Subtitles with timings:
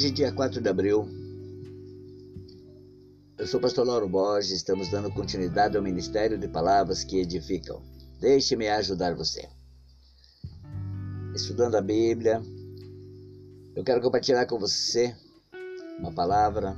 [0.00, 1.06] Hoje, dia 4 de abril,
[3.36, 7.82] eu sou o pastor Lauro Borges, estamos dando continuidade ao Ministério de Palavras que Edificam.
[8.18, 9.46] Deixe-me ajudar você.
[11.34, 12.40] Estudando a Bíblia,
[13.76, 15.14] eu quero compartilhar com você
[15.98, 16.74] uma palavra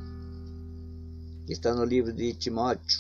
[1.47, 2.99] que está no livro de Timóteo,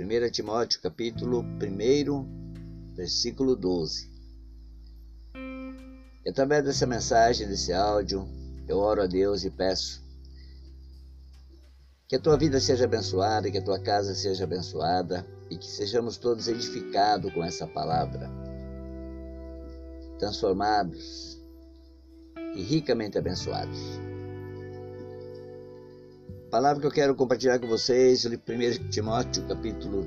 [0.00, 4.10] 1 Timóteo, capítulo 1, versículo 12.
[6.24, 8.26] E através dessa mensagem, desse áudio,
[8.68, 10.06] eu oro a Deus e peço
[12.06, 16.16] que a tua vida seja abençoada, que a tua casa seja abençoada e que sejamos
[16.16, 18.30] todos edificados com essa palavra,
[20.18, 21.38] transformados
[22.54, 23.78] e ricamente abençoados.
[26.46, 30.06] A palavra que eu quero compartilhar com vocês, 1 Timóteo, capítulo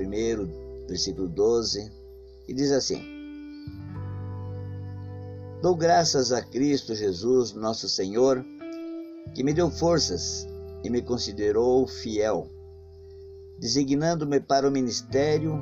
[0.00, 1.92] 1, versículo 12,
[2.48, 3.17] e diz assim:
[5.60, 8.46] Dou graças a Cristo Jesus, nosso Senhor,
[9.34, 10.46] que me deu forças
[10.84, 12.48] e me considerou fiel,
[13.58, 15.60] designando-me para o ministério.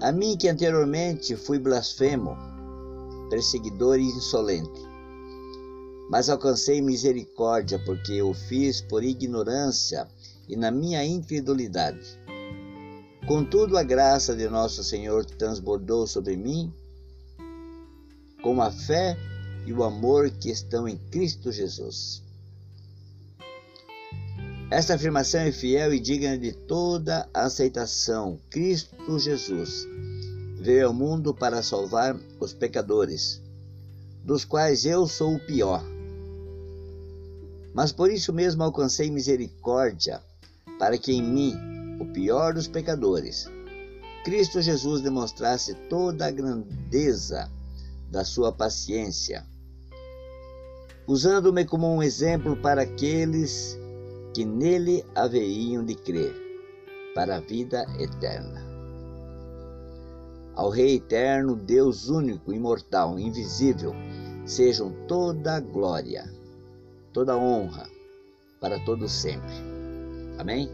[0.00, 2.36] A mim que anteriormente fui blasfemo,
[3.28, 4.80] perseguidor e insolente,
[6.08, 10.06] mas alcancei misericórdia porque eu fiz por ignorância
[10.48, 12.20] e na minha incredulidade.
[13.26, 16.72] Contudo, a graça de nosso Senhor transbordou sobre mim
[18.44, 19.16] com a fé
[19.64, 22.22] e o amor que estão em Cristo Jesus.
[24.70, 28.38] Esta afirmação é fiel e digna de toda aceitação.
[28.50, 29.88] Cristo Jesus
[30.60, 33.40] veio ao mundo para salvar os pecadores,
[34.22, 35.82] dos quais eu sou o pior.
[37.72, 40.20] Mas por isso mesmo alcancei misericórdia,
[40.78, 41.54] para que em mim,
[41.98, 43.48] o pior dos pecadores,
[44.22, 47.50] Cristo Jesus demonstrasse toda a grandeza
[48.14, 49.44] da sua paciência,
[51.04, 53.76] usando-me como um exemplo para aqueles
[54.32, 56.32] que nele haveriam de crer,
[57.12, 58.62] para a vida eterna.
[60.54, 63.92] Ao Rei eterno, Deus único, imortal, invisível,
[64.46, 66.32] sejam toda glória,
[67.12, 67.88] toda honra,
[68.60, 69.54] para todo sempre.
[70.38, 70.70] Amém?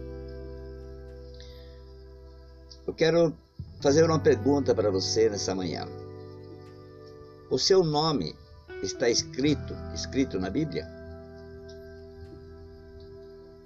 [2.86, 3.34] Eu quero
[3.80, 5.86] fazer uma pergunta para você nessa manhã.
[7.50, 8.36] O seu nome
[8.80, 10.86] está escrito, escrito na Bíblia?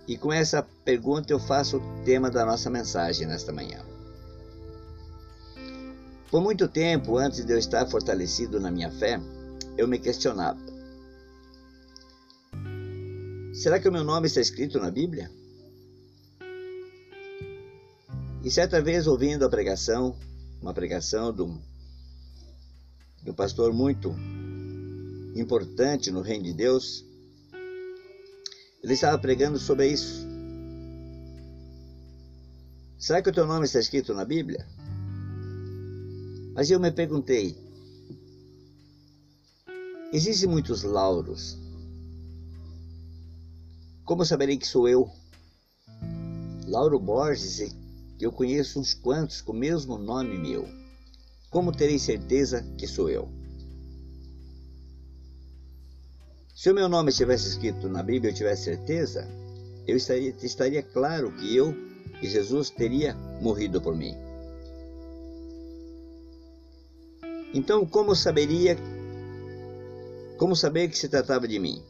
[0.08, 3.84] E com essa pergunta eu faço o tema da nossa mensagem nesta manhã.
[6.30, 9.20] Por muito tempo, antes de eu estar fortalecido na minha fé,
[9.76, 10.58] eu me questionava:
[13.52, 15.30] será que o meu nome está escrito na Bíblia?
[18.42, 20.16] E certa vez, ouvindo a pregação,
[20.60, 21.60] uma pregação de um
[23.26, 24.14] um pastor muito
[25.34, 27.04] importante no reino de Deus,
[28.82, 30.26] ele estava pregando sobre isso.
[32.98, 34.66] Será que o teu nome está escrito na Bíblia?
[36.54, 37.56] Mas eu me perguntei:
[40.12, 41.58] existem muitos lauros.
[44.04, 45.10] Como saberei que sou eu?
[46.66, 47.74] Lauro Borges,
[48.20, 50.83] eu conheço uns quantos com o mesmo nome meu.
[51.54, 53.28] Como terei certeza que sou eu?
[56.52, 59.24] Se o meu nome estivesse escrito na Bíblia e eu tivesse certeza,
[59.86, 61.72] eu estaria, estaria claro que eu
[62.20, 64.16] e Jesus teria morrido por mim.
[67.54, 68.76] Então, como saberia
[70.36, 71.80] como saber que se tratava de mim?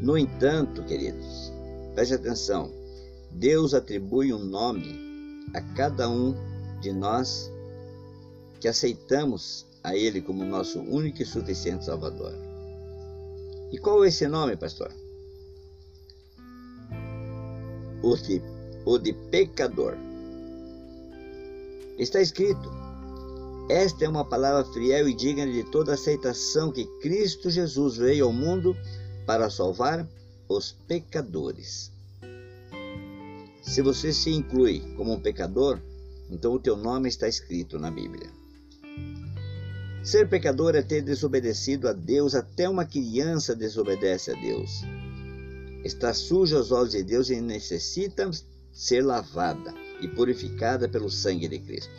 [0.00, 1.52] No entanto, queridos,
[1.94, 2.72] preste atenção.
[3.30, 6.34] Deus atribui um nome a cada um
[6.80, 7.48] de nós
[8.60, 12.34] que aceitamos a Ele como nosso único e suficiente Salvador.
[13.70, 14.92] E qual é esse nome, pastor?
[18.02, 18.42] O de,
[18.84, 19.96] o de pecador.
[21.98, 22.70] Está escrito:
[23.68, 28.32] Esta é uma palavra fiel e digna de toda aceitação que Cristo Jesus veio ao
[28.32, 28.76] mundo
[29.26, 30.08] para salvar
[30.48, 31.92] os pecadores.
[33.62, 35.78] Se você se inclui como um pecador,
[36.30, 38.37] então o teu nome está escrito na Bíblia.
[40.02, 44.82] Ser pecador é ter desobedecido a Deus, até uma criança desobedece a Deus.
[45.84, 48.30] Está suja aos olhos de Deus e necessita
[48.72, 51.92] ser lavada e purificada pelo sangue de Cristo.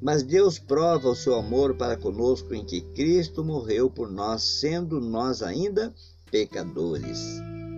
[0.00, 5.00] Mas Deus prova o seu amor para conosco em que Cristo morreu por nós, sendo
[5.00, 5.92] nós ainda
[6.30, 7.18] pecadores.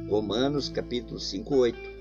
[0.08, 1.99] Romanos capítulo 5, 8.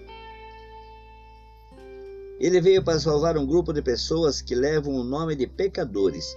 [2.39, 6.35] Ele veio para salvar um grupo de pessoas que levam o nome de pecadores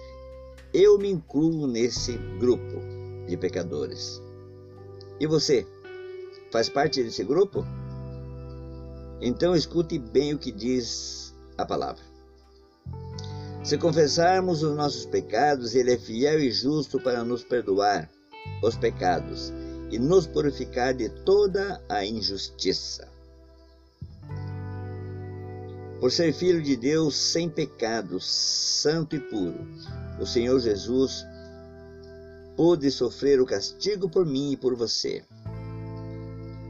[0.73, 2.81] eu me incluo nesse grupo
[3.29, 4.23] de pecadores.
[5.21, 5.67] E você?
[6.51, 7.65] Faz parte desse grupo?
[9.21, 12.03] Então escute bem o que diz a palavra.
[13.63, 18.11] Se confessarmos os nossos pecados, Ele é fiel e justo para nos perdoar
[18.63, 19.53] os pecados
[19.91, 23.07] e nos purificar de toda a injustiça.
[26.03, 29.65] Por ser filho de Deus sem pecado, santo e puro,
[30.21, 31.25] o Senhor Jesus
[32.57, 35.23] pôde sofrer o castigo por mim e por você,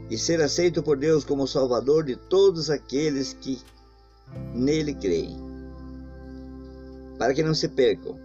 [0.07, 3.59] e ser aceito por Deus como Salvador de todos aqueles que
[4.53, 5.35] nele creem,
[7.17, 8.19] para que não se percam,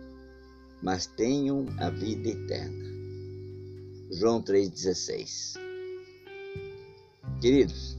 [0.83, 2.85] mas tenham a vida eterna.
[4.11, 5.59] João 3,16
[7.41, 7.97] Queridos,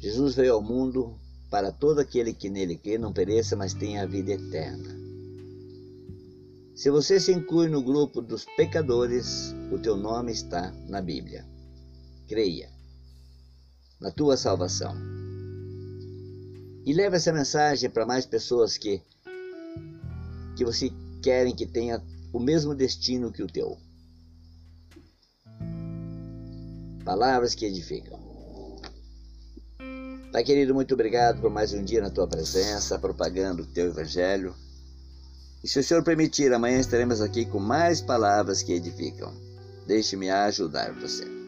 [0.00, 1.20] Jesus veio ao mundo
[1.52, 4.88] para todo aquele que nele crê não pereça, mas tenha a vida eterna.
[6.74, 11.46] Se você se inclui no grupo dos pecadores, o teu nome está na Bíblia.
[12.26, 12.70] Creia
[14.00, 14.96] na tua salvação.
[16.86, 19.02] E leve essa mensagem para mais pessoas que
[20.56, 20.90] que você
[21.22, 22.02] querem que tenha
[22.32, 23.76] o mesmo destino que o teu.
[27.04, 28.31] Palavras que edificam.
[30.32, 34.54] Pai querido, muito obrigado por mais um dia na tua presença, propagando o teu evangelho.
[35.62, 39.30] E se o Senhor permitir, amanhã estaremos aqui com mais palavras que edificam.
[39.86, 41.41] Deixe-me ajudar você.